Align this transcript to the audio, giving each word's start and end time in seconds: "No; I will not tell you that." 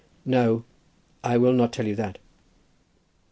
"No; 0.25 0.63
I 1.23 1.37
will 1.37 1.53
not 1.53 1.71
tell 1.71 1.85
you 1.85 1.93
that." 1.97 2.17